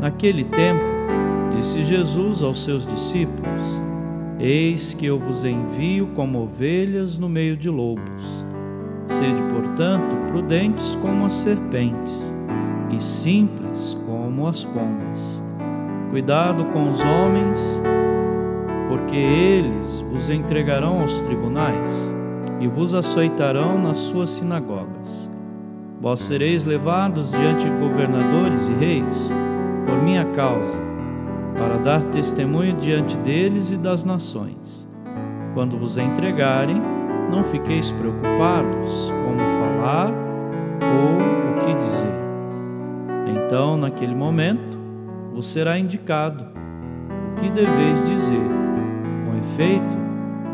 Naquele 0.00 0.44
tempo, 0.44 0.84
disse 1.56 1.82
Jesus 1.82 2.42
aos 2.42 2.62
seus 2.62 2.86
discípulos: 2.86 3.82
Eis 4.38 4.92
que 4.92 5.06
eu 5.06 5.18
vos 5.18 5.44
envio 5.44 6.08
como 6.14 6.42
ovelhas 6.42 7.18
no 7.18 7.28
meio 7.28 7.56
de 7.56 7.70
lobos. 7.70 8.46
Sede, 9.06 9.42
portanto, 9.44 10.14
prudentes 10.28 10.94
como 10.96 11.24
as 11.24 11.34
serpentes 11.34 12.36
e 12.90 13.02
simples 13.02 13.96
como 14.06 14.46
as 14.46 14.64
pombas. 14.64 15.42
Cuidado 16.10 16.66
com 16.66 16.90
os 16.90 17.00
homens, 17.00 17.82
porque 18.88 19.16
eles 19.16 20.02
vos 20.02 20.28
entregarão 20.28 21.00
aos 21.00 21.22
tribunais 21.22 22.14
e 22.60 22.68
vos 22.68 22.92
açoitarão 22.92 23.80
nas 23.80 23.96
suas 23.98 24.30
sinagogas. 24.30 25.30
Vós 26.00 26.20
sereis 26.20 26.66
levados 26.66 27.30
diante 27.30 27.66
governadores 27.68 28.68
e 28.68 28.72
reis 28.74 29.32
por 29.86 30.02
minha 30.02 30.24
causa, 30.34 30.82
para 31.54 31.78
dar 31.78 32.02
testemunho 32.10 32.76
diante 32.76 33.16
deles 33.18 33.70
e 33.70 33.76
das 33.76 34.04
nações. 34.04 34.88
Quando 35.54 35.78
vos 35.78 35.96
entregarem, 35.96 36.82
não 37.30 37.42
fiqueis 37.44 37.90
preocupados 37.92 39.10
como 39.24 39.38
falar 39.38 40.10
ou 40.82 41.16
o 41.16 41.64
que 41.64 41.74
dizer. 41.74 42.16
Então, 43.46 43.76
naquele 43.76 44.14
momento, 44.14 44.78
vos 45.32 45.46
será 45.46 45.78
indicado 45.78 46.44
o 46.44 47.40
que 47.40 47.48
deveis 47.48 48.06
dizer. 48.06 48.46
Com 49.24 49.38
efeito, 49.38 49.96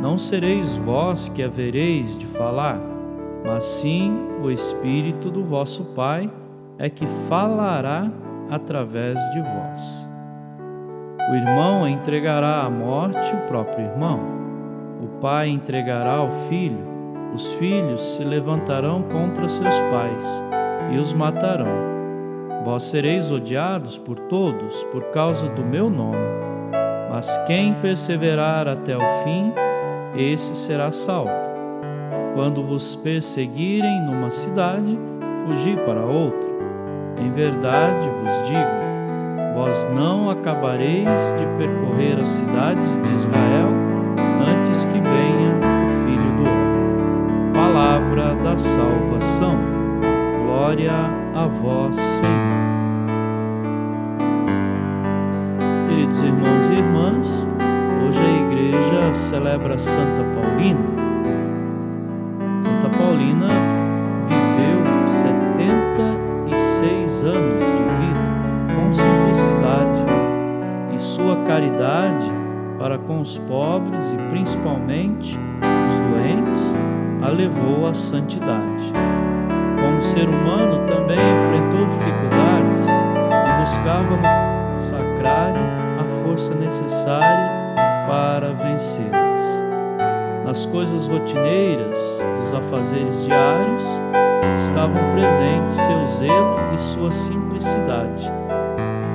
não 0.00 0.18
sereis 0.18 0.76
vós 0.78 1.28
que 1.28 1.42
havereis 1.42 2.16
de 2.16 2.26
falar, 2.26 2.80
mas 3.44 3.64
sim 3.64 4.16
o 4.42 4.50
Espírito 4.50 5.30
do 5.30 5.44
vosso 5.44 5.84
Pai 5.84 6.30
é 6.78 6.88
que 6.88 7.06
falará 7.28 8.10
através 8.50 9.18
de 9.30 9.40
vós. 9.40 10.08
O 11.30 11.34
irmão 11.34 11.88
entregará 11.88 12.62
à 12.62 12.70
morte 12.70 13.34
o 13.34 13.48
próprio 13.48 13.84
irmão. 13.84 14.20
O 15.02 15.20
pai 15.20 15.48
entregará 15.48 16.16
ao 16.16 16.30
filho. 16.30 16.94
Os 17.34 17.52
filhos 17.54 18.00
se 18.16 18.22
levantarão 18.22 19.02
contra 19.02 19.48
seus 19.48 19.80
pais 19.90 20.44
e 20.92 20.98
os 20.98 21.12
matarão. 21.12 21.86
Vós 22.64 22.84
sereis 22.84 23.30
odiados 23.30 23.98
por 23.98 24.18
todos 24.18 24.84
por 24.84 25.04
causa 25.10 25.48
do 25.48 25.64
meu 25.64 25.90
nome. 25.90 26.16
Mas 27.10 27.36
quem 27.46 27.74
perseverar 27.74 28.68
até 28.68 28.96
o 28.96 29.22
fim, 29.24 29.52
esse 30.16 30.54
será 30.54 30.92
salvo. 30.92 31.30
Quando 32.34 32.62
vos 32.62 32.94
perseguirem 32.94 34.02
numa 34.02 34.30
cidade, 34.30 34.98
fugi 35.46 35.76
para 35.84 36.04
outra 36.04 36.55
em 37.18 37.30
verdade 37.30 38.08
vos 38.08 38.48
digo: 38.48 39.54
vós 39.54 39.88
não 39.94 40.30
acabareis 40.30 41.08
de 41.38 41.46
percorrer 41.58 42.18
as 42.20 42.28
cidades 42.28 42.98
de 43.02 43.12
Israel 43.12 43.68
antes 44.46 44.84
que 44.84 45.00
venha 45.00 45.54
o 45.54 46.04
Filho 46.04 46.36
do 46.36 46.42
Homem. 46.42 47.52
Palavra 47.52 48.34
da 48.36 48.56
salvação. 48.56 49.56
Glória 50.44 50.92
a 51.34 51.46
vós, 51.46 51.94
Senhor. 51.94 52.56
Queridos 55.88 56.22
irmãos 56.22 56.70
e 56.70 56.74
irmãs, 56.74 57.48
hoje 58.06 58.20
a 58.20 58.46
igreja 58.46 59.14
celebra 59.14 59.78
Santa 59.78 60.22
Paulina. 60.34 60.80
Santa 62.62 62.88
Paulina 62.98 63.75
anos 67.22 67.64
de 67.64 67.82
vida 68.00 68.26
com 68.74 68.94
simplicidade 68.94 70.04
e 70.94 70.98
sua 70.98 71.36
caridade 71.46 72.30
para 72.78 72.98
com 72.98 73.20
os 73.20 73.38
pobres 73.38 74.12
e 74.12 74.16
principalmente 74.30 75.36
os 75.36 75.98
doentes 76.10 76.76
a 77.22 77.28
levou 77.28 77.86
à 77.86 77.94
santidade. 77.94 78.92
Como 79.80 80.02
ser 80.02 80.28
humano 80.28 80.86
também 80.86 81.18
enfrentou 81.18 81.86
dificuldades 81.86 82.88
e 83.46 83.60
buscava 83.60 84.16
no 84.74 84.80
sacrário 84.80 85.62
a 86.00 86.22
força 86.22 86.54
necessária 86.54 87.50
para 88.06 88.52
vencê-las. 88.52 89.65
Nas 90.56 90.64
coisas 90.64 91.06
rotineiras 91.06 92.18
dos 92.40 92.54
afazeres 92.54 93.26
diários, 93.26 93.82
estavam 94.56 95.12
presentes 95.12 95.76
seu 95.76 96.06
zelo 96.06 96.56
e 96.74 96.78
sua 96.78 97.10
simplicidade. 97.10 98.32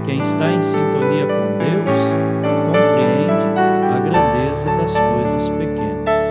Quem 0.06 0.19
está 0.19 0.51
em 0.51 0.62
sintonia 0.62 1.25
com 1.25 1.57
Deus 1.57 1.90
compreende 2.68 3.59
a 3.59 4.00
grandeza 4.01 4.66
das 4.80 4.94
coisas 4.94 5.50
pequenas. 5.50 6.22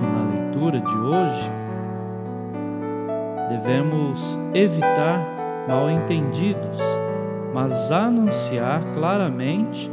E 0.00 0.04
na 0.04 0.22
leitura 0.34 0.80
de 0.80 0.98
hoje, 0.98 1.52
devemos 3.48 4.40
evitar 4.54 5.20
mal-entendidos, 5.68 6.80
mas 7.54 7.92
anunciar 7.92 8.82
claramente 8.92 9.88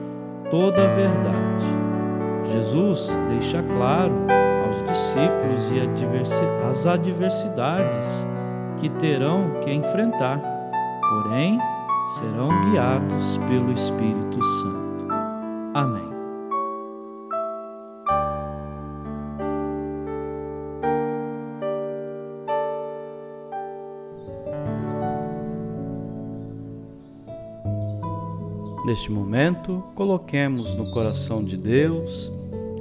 toda 0.50 0.84
a 0.84 0.96
verdade. 0.96 1.79
Jesus 2.52 3.08
deixa 3.30 3.62
claro 3.62 4.14
aos 4.66 4.92
discípulos 4.92 5.72
e 5.72 5.80
as 6.70 6.86
adversidades 6.86 8.28
que 8.78 8.90
terão 8.90 9.52
que 9.62 9.72
enfrentar, 9.72 10.42
porém 11.10 11.60
serão 12.18 12.50
guiados 12.72 13.38
pelo 13.38 13.72
Espírito 13.72 14.42
Santo. 14.44 15.08
Amém. 15.74 16.10
Neste 28.86 29.12
momento, 29.12 29.84
coloquemos 29.94 30.76
no 30.76 30.90
coração 30.90 31.44
de 31.44 31.56
Deus 31.56 32.32